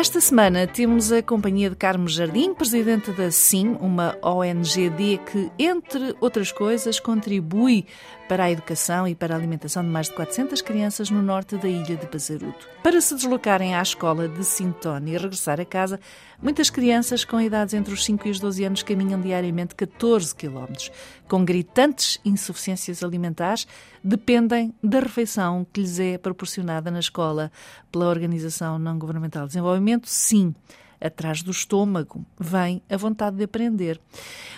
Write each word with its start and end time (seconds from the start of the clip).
Esta 0.00 0.18
semana 0.18 0.66
temos 0.66 1.12
a 1.12 1.22
companhia 1.22 1.68
de 1.68 1.76
Carmo 1.76 2.08
Jardim, 2.08 2.54
presidente 2.54 3.12
da 3.12 3.30
SIM, 3.30 3.76
uma 3.78 4.16
ONGD 4.22 5.20
que, 5.30 5.52
entre 5.58 6.16
outras 6.22 6.50
coisas, 6.50 6.98
contribui 6.98 7.84
para 8.30 8.44
a 8.44 8.50
educação 8.52 9.08
e 9.08 9.14
para 9.16 9.34
a 9.34 9.36
alimentação 9.36 9.82
de 9.82 9.88
mais 9.88 10.08
de 10.08 10.14
400 10.14 10.62
crianças 10.62 11.10
no 11.10 11.20
norte 11.20 11.56
da 11.56 11.68
ilha 11.68 11.96
de 11.96 12.06
Bazaruto. 12.06 12.68
Para 12.80 13.00
se 13.00 13.12
deslocarem 13.16 13.74
à 13.74 13.82
escola 13.82 14.28
de 14.28 14.44
Sintone 14.44 15.10
e 15.10 15.18
regressar 15.18 15.60
a 15.60 15.64
casa, 15.64 15.98
muitas 16.40 16.70
crianças 16.70 17.24
com 17.24 17.40
idades 17.40 17.74
entre 17.74 17.92
os 17.92 18.04
5 18.04 18.28
e 18.28 18.30
os 18.30 18.38
12 18.38 18.64
anos 18.64 18.82
caminham 18.84 19.20
diariamente 19.20 19.74
14 19.74 20.32
quilómetros. 20.32 20.92
Com 21.28 21.44
gritantes 21.44 22.20
insuficiências 22.24 23.02
alimentares, 23.02 23.66
dependem 24.02 24.72
da 24.80 25.00
refeição 25.00 25.66
que 25.72 25.80
lhes 25.80 25.98
é 25.98 26.16
proporcionada 26.16 26.88
na 26.88 27.00
escola 27.00 27.50
pela 27.90 28.06
Organização 28.06 28.78
Não 28.78 28.96
Governamental 28.96 29.42
de 29.42 29.48
Desenvolvimento, 29.48 29.89
sim 30.04 30.54
atrás 31.00 31.42
do 31.42 31.50
estômago, 31.50 32.24
vem 32.38 32.82
a 32.88 32.96
vontade 32.96 33.36
de 33.36 33.44
aprender. 33.44 33.98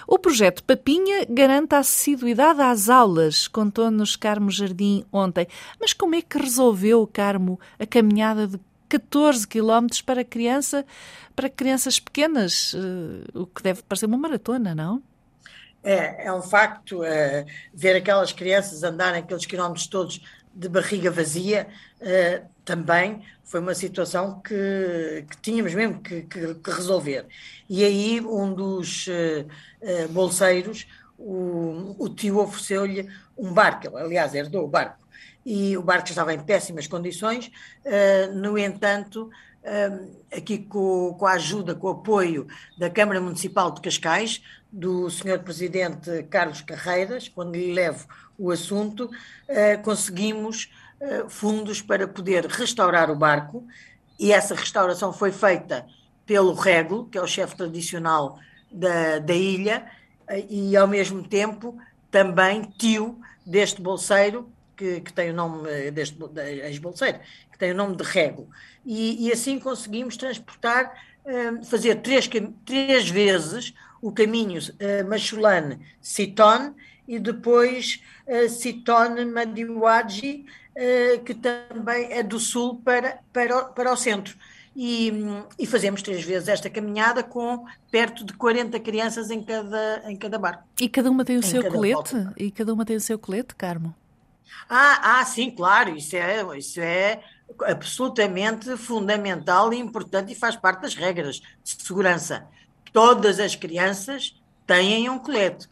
O 0.07 0.19
projeto 0.19 0.65
Papinha 0.65 1.25
garante 1.29 1.75
a 1.75 1.79
assiduidade 1.79 2.61
às 2.61 2.89
aulas, 2.89 3.47
contou-nos 3.47 4.17
Carmo 4.17 4.51
Jardim 4.51 5.05
ontem. 5.13 5.47
Mas 5.81 5.93
como 5.93 6.17
é 6.17 6.23
que 6.23 6.39
resolveu, 6.39 7.07
Carmo, 7.07 7.61
a 7.79 7.87
caminhada 7.87 8.49
de 8.49 8.59
14 8.89 9.47
quilómetros 9.47 10.03
para 10.03 10.25
criança, 10.25 10.85
para 11.35 11.49
crianças 11.49 11.99
pequenas, 11.99 12.75
uh, 12.75 13.41
o 13.41 13.47
que 13.47 13.63
deve 13.63 13.83
parecer 13.83 14.07
uma 14.07 14.19
maratona, 14.19 14.75
não? 14.75 15.03
É, 15.85 16.27
é 16.27 16.33
um 16.33 16.43
facto 16.43 17.01
uh, 17.01 17.47
ver 17.73 17.97
aquelas 17.97 18.33
crianças 18.33 18.83
andarem 18.83 19.21
aqueles 19.21 19.47
quilómetros 19.47 19.87
todos 19.87 20.21
de 20.55 20.69
barriga 20.69 21.11
vazia, 21.11 21.67
uh, 22.01 22.47
também 22.65 23.23
foi 23.45 23.61
uma 23.61 23.75
situação 23.75 24.41
que, 24.41 25.25
que 25.29 25.37
tínhamos 25.41 25.75
mesmo 25.75 26.01
que, 26.01 26.23
que, 26.23 26.55
que, 26.55 26.71
resolver. 26.71 27.27
E 27.69 27.85
aí 27.85 28.21
um 28.21 28.53
dos 28.55 29.07
uh, 29.07 30.09
bolseiros, 30.11 30.87
o, 31.19 31.95
o 31.99 32.09
tio 32.09 32.39
ofereceu-lhe 32.39 33.09
um 33.37 33.53
barco, 33.53 33.97
aliás, 33.97 34.35
herdou 34.35 34.65
o 34.65 34.69
barco, 34.69 35.07
e 35.45 35.77
o 35.77 35.83
barco 35.83 36.09
estava 36.09 36.33
em 36.33 36.41
péssimas 36.41 36.87
condições, 36.87 37.51
uh, 37.85 38.35
no 38.35 38.57
entanto, 38.59 39.31
aqui 40.37 40.59
com, 40.59 41.15
com, 41.17 41.25
a 41.25 41.35
ajuda, 41.35 41.73
com 41.73 41.87
o 41.87 41.91
apoio 41.91 42.49
da 42.77 42.91
Câmara 42.91 43.21
Municipal 43.21 43.71
de 43.71 43.81
Cascais, 43.81 44.43
do 44.73 45.11
Sr. 45.11 45.39
Presidente 45.41 46.23
Carlos 46.31 46.63
Carreiras, 46.63 47.29
quando 47.29 47.55
lhe 47.55 47.75
levo 47.75 48.07
o 48.39 48.51
assunto, 48.51 49.11
conseguimos 49.85 50.71
eh, 51.03 51.25
fundos 51.29 51.83
para 51.83 52.07
poder 52.07 52.47
restaurar 52.47 53.11
o 53.11 53.17
barco, 53.17 53.67
e 54.21 54.33
essa 54.33 54.55
restauração 54.55 55.13
foi 55.13 55.33
feita 55.33 55.85
pelo 56.25 56.55
Rego, 56.55 57.07
que 57.07 57.19
é 57.19 57.21
o 57.21 57.27
chefe 57.27 57.57
tradicional 57.57 58.39
da, 58.71 59.19
da 59.19 59.35
ilha, 59.35 59.85
eh, 60.29 60.47
e 60.49 60.77
ao 60.77 60.87
mesmo 60.87 61.27
tempo 61.27 61.77
também 62.09 62.63
tio 62.79 63.19
deste 63.45 63.83
bolseiro, 63.83 64.49
que, 64.77 65.01
que 65.01 65.13
tem 65.13 65.31
o 65.31 65.35
nome, 65.35 65.69
eh, 65.69 65.91
deste 65.91 66.17
ex-bolseiro, 66.37 67.19
que 67.51 67.59
tem 67.59 67.73
o 67.73 67.75
nome 67.75 67.97
de 67.97 68.05
Rego. 68.05 68.49
E, 68.87 69.27
e 69.27 69.33
assim 69.33 69.59
conseguimos 69.59 70.17
transportar, 70.17 70.93
fazer 71.65 71.97
três, 71.97 72.29
três 72.67 73.09
vezes 73.09 73.75
o 74.03 74.13
caminho 74.13 74.61
Machulane-Citone 75.09 76.75
e 77.09 77.19
depois 77.19 78.03
Citone-Madiwadji, 78.51 80.45
eh, 80.75 81.21
que 81.25 81.35
também 81.35 82.11
é 82.11 82.23
do 82.23 82.41
sul 82.41 82.81
para, 82.83 83.19
para, 83.33 83.59
o, 83.59 83.65
para 83.73 83.93
o 83.93 83.97
centro. 83.97 84.35
E, 84.75 85.13
e, 85.59 85.67
fazemos 85.67 86.01
três 86.01 86.25
vezes 86.25 86.49
esta 86.49 86.71
caminhada 86.71 87.23
com 87.23 87.67
perto 87.91 88.25
de 88.25 88.33
40 88.33 88.81
crianças 88.81 89.31
em 89.31 89.43
cada, 89.43 90.03
em 90.07 90.17
cada 90.17 90.39
barco. 90.39 90.65
E 90.81 90.89
cada 90.89 91.11
uma 91.11 91.27
tem 91.27 91.37
o 91.37 91.43
seu 91.43 91.63
colete? 91.71 91.95
Volta. 91.95 92.33
E 92.39 92.51
cada 92.51 92.73
uma 92.73 92.87
tem 92.87 92.97
o 92.97 93.01
seu 93.01 93.19
colete, 93.19 93.55
Carmo? 93.55 93.95
Ah, 94.71 95.21
ah, 95.21 95.25
sim, 95.27 95.51
claro, 95.51 95.95
isso 95.95 96.17
é, 96.17 96.43
isso 96.57 96.81
é 96.81 97.23
absolutamente 97.67 98.75
fundamental 98.79 99.75
e 99.75 99.79
importante 99.79 100.33
e 100.33 100.35
faz 100.35 100.57
parte 100.57 100.81
das 100.81 100.95
regras 100.95 101.43
de 101.63 101.83
segurança. 101.83 102.49
Todas 102.93 103.41
as 103.41 103.57
crianças 103.57 104.41
têm 104.67 105.09
um 105.09 105.19
colete 105.19 105.69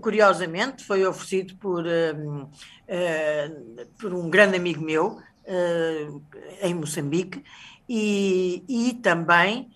curiosamente, 0.00 0.84
foi 0.84 1.06
oferecido 1.06 1.54
por, 1.56 1.84
uh, 1.84 2.42
uh, 2.42 3.86
por 3.98 4.12
um 4.12 4.28
grande 4.28 4.56
amigo 4.56 4.82
meu 4.82 5.18
uh, 5.18 6.22
em 6.60 6.74
Moçambique 6.74 7.42
e, 7.88 8.64
e 8.68 8.94
também 8.94 9.70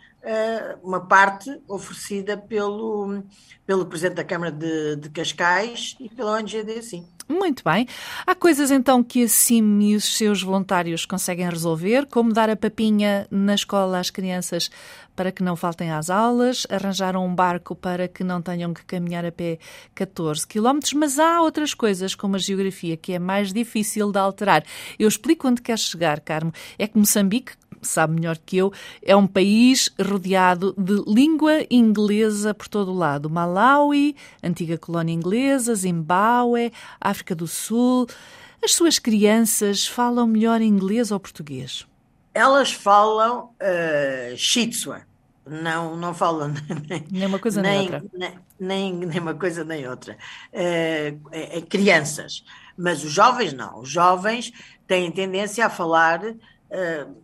uma 0.83 1.07
parte 1.07 1.63
oferecida 1.69 2.37
pelo, 2.37 3.23
pelo 3.65 3.87
Presidente 3.87 4.17
da 4.17 4.25
Câmara 4.25 4.51
de, 4.51 4.97
de 4.97 5.09
Cascais 5.11 5.95
e 6.01 6.09
pela 6.09 6.33
ONGD, 6.33 6.83
sim. 6.83 7.07
Muito 7.29 7.65
bem. 7.65 7.89
Há 8.25 8.37
coisas 8.37 8.71
então 8.71 9.03
que 9.03 9.25
a 9.25 9.29
CIM 9.29 9.81
e 9.81 9.97
os 9.97 10.17
seus 10.17 10.43
voluntários 10.43 11.05
conseguem 11.05 11.49
resolver, 11.49 12.07
como 12.07 12.33
dar 12.33 12.49
a 12.49 12.57
papinha 12.57 13.27
na 13.31 13.55
escola 13.55 13.99
às 13.99 14.11
crianças 14.11 14.71
para 15.17 15.33
que 15.33 15.43
não 15.43 15.57
faltem 15.57 15.91
às 15.91 16.11
aulas, 16.11 16.67
arranjaram 16.71 17.27
um 17.27 17.35
barco 17.35 17.75
para 17.75 18.07
que 18.07 18.23
não 18.23 18.43
tenham 18.43 18.73
que 18.73 18.85
caminhar 18.85 19.25
a 19.25 19.33
pé 19.33 19.59
14 19.95 20.47
quilómetros, 20.47 20.93
mas 20.93 21.19
há 21.19 21.41
outras 21.41 21.73
coisas, 21.73 22.15
como 22.15 22.37
a 22.37 22.39
geografia, 22.39 22.97
que 22.97 23.15
é 23.15 23.19
mais 23.19 23.53
difícil 23.53 24.13
de 24.13 24.19
alterar. 24.19 24.63
Eu 24.99 25.09
explico 25.09 25.49
onde 25.49 25.63
quer 25.63 25.79
chegar, 25.79 26.21
Carmo. 26.21 26.53
É 26.79 26.87
que 26.87 26.99
Moçambique, 26.99 27.53
sabe 27.87 28.15
melhor 28.15 28.37
que 28.39 28.57
eu, 28.57 28.73
é 29.03 29.15
um 29.17 29.27
país 29.27 29.91
rodeado 30.01 30.75
de 30.77 31.03
língua 31.07 31.65
inglesa 31.71 32.53
por 32.53 32.69
todo 32.69 32.93
o 32.93 32.97
lado. 32.97 33.31
Malawi, 33.31 34.15
antiga 34.43 34.77
colónia 34.79 35.13
inglesa, 35.13 35.75
Zimbábue, 35.75 36.73
África 37.01 37.35
do 37.35 37.47
Sul. 37.47 38.07
As 38.63 38.75
suas 38.75 38.99
crianças 38.99 39.87
falam 39.87 40.27
melhor 40.27 40.61
inglês 40.61 41.11
ou 41.11 41.21
português? 41.21 41.87
Elas 42.35 42.73
falam 42.73 43.51
uh, 43.61 44.37
Shitsua. 44.37 45.03
Não, 45.47 45.97
não 45.97 46.13
falam 46.13 46.53
nem, 46.89 47.05
nem 47.11 47.27
uma 47.27 47.39
coisa 47.39 47.63
nem, 47.63 47.73
nem 47.73 47.95
outra. 47.95 48.11
Nem, 48.59 48.95
nem, 48.95 49.21
uma 49.21 49.35
coisa 49.35 49.65
nem 49.65 49.89
outra. 49.89 50.15
Uh, 50.53 51.21
é, 51.31 51.59
é 51.59 51.61
crianças. 51.61 52.45
Mas 52.77 53.05
os 53.05 53.13
jovens 53.13 53.53
não. 53.53 53.81
Os 53.81 53.89
jovens 53.89 54.53
têm 54.87 55.11
tendência 55.11 55.65
a 55.65 55.71
falar 55.71 56.23
uh, 56.25 57.17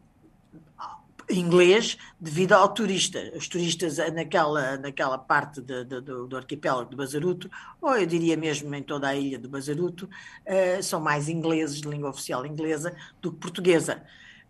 inglês 1.30 1.96
devido 2.20 2.52
ao 2.52 2.68
turista. 2.68 3.32
Os 3.34 3.48
turistas 3.48 3.98
naquela, 4.12 4.76
naquela 4.76 5.18
parte 5.18 5.60
de, 5.60 5.84
de, 5.84 6.00
do, 6.00 6.26
do, 6.26 6.36
arquipélago 6.36 6.90
de 6.90 6.96
Bazaruto, 6.96 7.50
ou 7.80 7.96
eu 7.96 8.06
diria 8.06 8.36
mesmo 8.36 8.74
em 8.74 8.82
toda 8.82 9.08
a 9.08 9.14
ilha 9.14 9.38
de 9.38 9.48
Bazaruto, 9.48 10.06
uh, 10.06 10.82
são 10.82 11.00
mais 11.00 11.28
ingleses, 11.28 11.80
de 11.80 11.88
língua 11.88 12.10
oficial 12.10 12.44
inglesa, 12.46 12.94
do 13.20 13.32
que 13.32 13.38
portuguesa. 13.38 14.02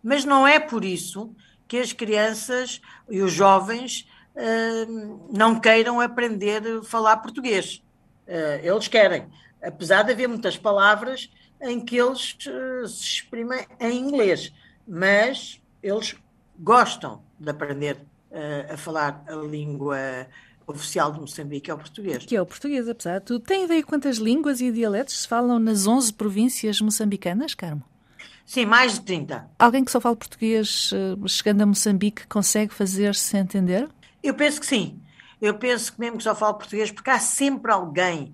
Mas 0.03 0.25
não 0.25 0.47
é 0.47 0.59
por 0.59 0.83
isso 0.83 1.35
que 1.67 1.77
as 1.77 1.93
crianças 1.93 2.81
e 3.09 3.21
os 3.21 3.31
jovens 3.31 4.07
uh, 4.35 5.29
não 5.31 5.59
queiram 5.59 5.99
aprender 5.99 6.61
a 6.65 6.83
falar 6.83 7.17
português. 7.17 7.81
Uh, 8.27 8.59
eles 8.63 8.87
querem, 8.87 9.27
apesar 9.61 10.03
de 10.03 10.11
haver 10.11 10.27
muitas 10.27 10.57
palavras 10.57 11.29
em 11.61 11.79
que 11.79 11.95
eles 11.95 12.35
se 12.37 13.03
exprimem 13.03 13.65
em 13.79 13.97
inglês, 13.97 14.51
mas 14.85 15.61
eles 15.81 16.15
gostam 16.57 17.21
de 17.39 17.49
aprender 17.49 17.97
uh, 18.31 18.73
a 18.73 18.77
falar 18.77 19.23
a 19.27 19.35
língua 19.35 20.27
oficial 20.65 21.11
de 21.11 21.19
Moçambique, 21.19 21.69
é 21.69 21.73
o 21.73 21.77
português. 21.77 22.25
Que 22.25 22.35
é 22.35 22.41
o 22.41 22.45
português, 22.45 22.87
apesar 22.87 23.19
de 23.19 23.25
tudo. 23.25 23.43
Tem 23.43 23.65
ideia 23.65 23.83
quantas 23.83 24.17
línguas 24.17 24.61
e 24.61 24.71
dialetos 24.71 25.21
se 25.21 25.27
falam 25.27 25.59
nas 25.59 25.87
11 25.87 26.13
províncias 26.13 26.79
moçambicanas, 26.79 27.53
Carmo? 27.53 27.83
Sim, 28.45 28.65
mais 28.65 28.93
de 28.93 29.01
30. 29.01 29.49
Alguém 29.57 29.83
que 29.83 29.91
só 29.91 30.01
fala 30.01 30.15
português, 30.15 30.91
eh, 30.93 31.27
chegando 31.27 31.61
a 31.61 31.65
Moçambique, 31.65 32.27
consegue 32.27 32.73
fazer-se 32.73 33.37
entender? 33.37 33.89
Eu 34.21 34.33
penso 34.33 34.59
que 34.59 34.65
sim. 34.65 34.99
Eu 35.41 35.53
penso 35.55 35.93
que 35.93 35.99
mesmo 35.99 36.17
que 36.17 36.23
só 36.23 36.35
fala 36.35 36.53
português, 36.53 36.91
porque 36.91 37.09
há 37.09 37.19
sempre 37.19 37.71
alguém 37.71 38.33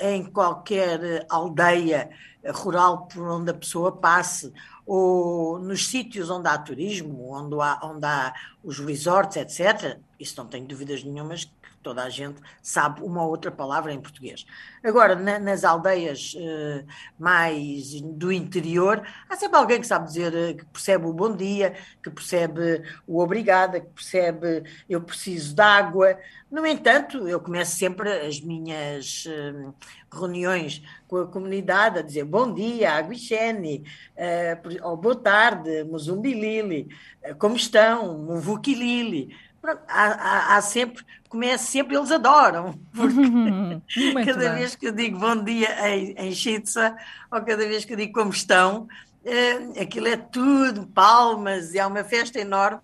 em 0.00 0.24
qualquer 0.24 1.26
aldeia 1.28 2.10
rural 2.52 3.06
por 3.06 3.26
onde 3.28 3.50
a 3.50 3.54
pessoa 3.54 3.92
passe, 3.92 4.52
ou 4.86 5.58
nos 5.58 5.86
sítios 5.86 6.30
onde 6.30 6.48
há 6.48 6.56
turismo, 6.56 7.32
onde 7.32 7.54
há, 7.60 7.78
onde 7.82 8.06
há 8.06 8.32
os 8.64 8.78
resorts, 8.78 9.36
etc., 9.36 9.98
isso 10.18 10.34
não 10.38 10.48
tenho 10.48 10.66
dúvidas 10.66 11.04
nenhumas 11.04 11.44
que 11.44 11.76
toda 11.82 12.02
a 12.02 12.08
gente 12.08 12.40
sabe 12.62 13.02
uma 13.02 13.22
ou 13.22 13.30
outra 13.30 13.50
palavra 13.50 13.92
em 13.92 14.00
português. 14.00 14.46
Agora, 14.82 15.14
na, 15.14 15.38
nas 15.38 15.62
aldeias 15.62 16.34
uh, 16.34 16.86
mais 17.18 18.00
do 18.00 18.32
interior, 18.32 19.06
há 19.28 19.36
sempre 19.36 19.58
alguém 19.58 19.80
que 19.80 19.86
sabe 19.86 20.06
dizer, 20.06 20.32
uh, 20.32 20.56
que 20.56 20.64
percebe 20.66 21.06
o 21.06 21.12
bom 21.12 21.36
dia, 21.36 21.74
que 22.02 22.10
percebe 22.10 22.82
o 23.06 23.20
obrigada, 23.20 23.80
que 23.80 23.90
percebe 23.90 24.64
eu 24.88 25.00
preciso 25.02 25.54
de 25.54 25.62
água. 25.62 26.18
No 26.50 26.66
entanto, 26.66 27.28
eu 27.28 27.40
começo 27.40 27.76
sempre 27.76 28.10
as 28.10 28.40
minhas 28.40 29.26
uh, 29.26 29.74
reuniões 30.10 30.82
com 31.06 31.18
a 31.18 31.26
comunidade 31.26 31.98
a 31.98 32.02
dizer 32.02 32.24
bom 32.24 32.52
dia, 32.52 32.92
Aguixene, 32.92 33.84
uh, 34.16 34.88
ou 34.88 34.96
boa 34.96 35.16
tarde, 35.16 35.84
Muzumbilili, 35.84 36.88
uh, 37.22 37.36
como 37.36 37.54
estão, 37.54 38.16
Muvukilili 38.18 39.36
há, 39.62 39.76
há, 39.88 40.56
há, 40.56 40.62
sempre, 40.62 41.04
começa 41.28 41.64
sempre, 41.64 41.96
eles 41.96 42.10
adoram, 42.10 42.78
porque 42.94 44.24
cada 44.24 44.54
vez 44.54 44.74
que 44.74 44.86
eu 44.88 44.92
digo 44.92 45.18
bom 45.18 45.42
dia 45.42 45.88
em, 45.88 46.12
em 46.12 46.32
Chitsa, 46.32 46.96
ou 47.30 47.40
cada 47.42 47.66
vez 47.66 47.84
que 47.84 47.92
eu 47.92 47.96
digo 47.96 48.12
como 48.12 48.30
estão, 48.30 48.88
é, 49.24 49.82
aquilo 49.82 50.08
é 50.08 50.16
tudo 50.16 50.86
palmas 50.86 51.74
e 51.74 51.80
há 51.80 51.86
uma 51.86 52.04
festa 52.04 52.40
enorme, 52.40 52.80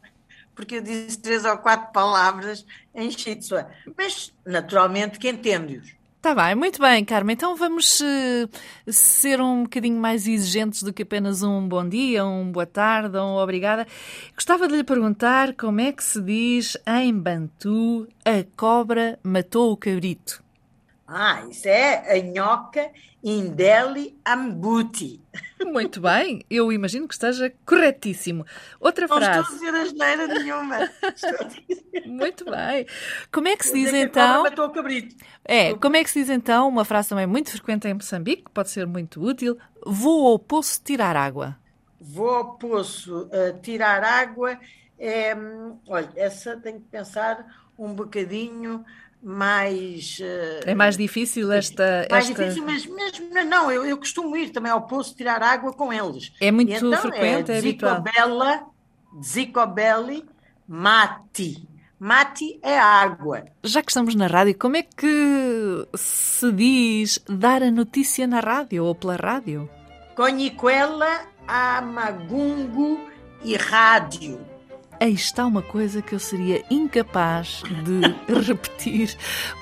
porque 0.54 0.76
eu 0.76 0.82
disse 0.82 1.18
três 1.18 1.44
ou 1.44 1.58
quatro 1.58 1.92
palavras 1.92 2.64
em 2.94 3.10
Chitsa, 3.10 3.68
mas 3.96 4.32
naturalmente 4.44 5.18
que 5.18 5.28
entende-os. 5.28 5.94
Está 6.24 6.34
bem, 6.34 6.54
muito 6.54 6.80
bem, 6.80 7.04
Carmen. 7.04 7.34
Então 7.34 7.54
vamos 7.54 8.00
uh, 8.00 8.48
ser 8.88 9.42
um 9.42 9.64
bocadinho 9.64 10.00
mais 10.00 10.26
exigentes 10.26 10.82
do 10.82 10.90
que 10.90 11.02
apenas 11.02 11.42
um 11.42 11.68
bom 11.68 11.86
dia, 11.86 12.24
um 12.24 12.50
boa 12.50 12.64
tarde 12.64 13.18
um 13.18 13.36
obrigada. 13.36 13.86
Gostava 14.34 14.66
de 14.66 14.74
lhe 14.74 14.84
perguntar 14.84 15.52
como 15.52 15.82
é 15.82 15.92
que 15.92 16.02
se 16.02 16.22
diz 16.22 16.78
em 16.86 17.12
Bantu 17.12 18.08
a 18.24 18.42
cobra 18.56 19.18
matou 19.22 19.70
o 19.70 19.76
cabrito. 19.76 20.43
Ah, 21.16 21.46
isso 21.48 21.68
é 21.68 22.18
a 22.18 22.20
nhoca 22.20 22.90
Indeli 23.22 24.18
Ambuti. 24.26 25.22
Muito 25.64 26.00
bem, 26.00 26.44
eu 26.50 26.72
imagino 26.72 27.06
que 27.06 27.14
esteja 27.14 27.54
corretíssimo. 27.64 28.44
Outra 28.80 29.06
Não 29.06 29.16
frase. 29.16 29.30
Não 29.30 29.42
estou 29.42 29.54
a 29.54 29.58
dizer 29.58 29.80
asneira 29.80 30.26
nenhuma. 30.26 30.90
Muito 32.04 32.44
bem. 32.46 32.84
Como 33.30 33.46
é 33.46 33.56
que 33.56 33.64
se 33.64 33.74
diz 33.74 33.94
então? 33.94 34.42
matou 34.42 34.66
o 34.66 34.70
cabrito. 34.70 35.14
É, 35.44 35.72
como 35.74 35.94
é 35.94 36.02
que 36.02 36.10
se 36.10 36.18
diz 36.18 36.28
então, 36.28 36.66
uma 36.66 36.84
frase 36.84 37.10
também 37.10 37.28
muito 37.28 37.52
frequente 37.52 37.86
em 37.86 37.94
Moçambique, 37.94 38.46
que 38.46 38.50
pode 38.50 38.70
ser 38.70 38.84
muito 38.84 39.22
útil, 39.22 39.56
vou 39.86 40.26
ao 40.26 40.38
poço 40.40 40.80
tirar 40.82 41.14
água. 41.14 41.56
Vou 42.00 42.28
ao 42.28 42.58
poço 42.58 43.28
uh, 43.28 43.56
tirar 43.62 44.02
água. 44.02 44.58
É, 44.98 45.32
olha, 45.86 46.10
essa 46.16 46.56
tenho 46.56 46.80
que 46.80 46.88
pensar 46.88 47.46
um 47.78 47.94
bocadinho 47.94 48.84
mais. 49.24 50.18
Uh, 50.20 50.68
é 50.68 50.74
mais 50.74 50.96
difícil 50.96 51.50
esta. 51.50 52.06
Mais 52.10 52.28
esta... 52.28 52.44
difícil, 52.44 52.64
mas, 52.64 52.86
mas 53.32 53.46
não, 53.46 53.72
eu, 53.72 53.84
eu, 53.86 53.96
costumo 53.96 54.36
ir 54.36 54.50
também 54.50 54.70
ao 54.70 54.82
poço 54.82 55.16
tirar 55.16 55.42
água 55.42 55.72
com 55.72 55.90
eles. 55.90 56.32
É 56.40 56.52
muito 56.52 56.70
então, 56.70 57.00
frequente, 57.00 57.50
é, 57.50 57.54
é 57.54 57.58
habitual. 57.58 58.04
Zicobelli, 59.22 60.24
mati. 60.68 61.66
Mati 61.98 62.58
é 62.62 62.78
água. 62.78 63.44
Já 63.62 63.80
que 63.80 63.90
estamos 63.90 64.14
na 64.14 64.26
rádio, 64.26 64.58
como 64.58 64.76
é 64.76 64.82
que 64.82 65.88
se 65.94 66.52
diz 66.52 67.18
dar 67.26 67.62
a 67.62 67.70
notícia 67.70 68.26
na 68.26 68.40
rádio 68.40 68.84
ou 68.84 68.94
pela 68.94 69.16
rádio? 69.16 69.70
Conhiquela, 70.14 71.22
amagungo 71.46 73.00
e 73.42 73.56
rádio 73.56 74.53
aí 75.00 75.14
está 75.14 75.46
uma 75.46 75.62
coisa 75.62 76.02
que 76.02 76.14
eu 76.14 76.18
seria 76.18 76.64
incapaz 76.70 77.62
de 77.84 78.00
repetir 78.46 79.16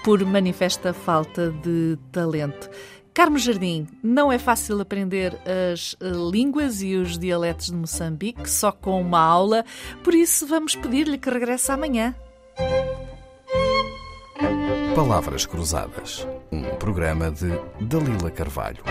por 0.05 0.25
manifesta 0.25 0.93
falta 0.93 1.51
de 1.51 1.99
talento. 2.11 2.71
Carmo 3.15 3.39
Jardim, 3.39 3.87
não 4.03 4.33
é 4.33 4.39
fácil 4.39 4.81
aprender 4.81 5.39
as 5.75 5.95
eh, 6.01 6.09
línguas 6.31 6.83
e 6.83 6.97
os 6.97 7.19
dialetos 7.19 7.67
de 7.67 7.75
Moçambique 7.75 8.49
só 8.49 8.73
com 8.73 9.01
uma 9.01 9.21
aula, 9.21 9.67
por 10.03 10.15
isso 10.15 10.47
vamos 10.47 10.75
pedir-lhe 10.75 11.19
que 11.19 11.29
regresse 11.29 11.71
amanhã. 11.71 12.15
Palavras 14.95 15.45
Cruzadas, 15.45 16.27
um 16.51 16.63
programa 16.77 17.31
de 17.31 17.51
Dalila 17.81 18.31
Carvalho. 18.31 18.83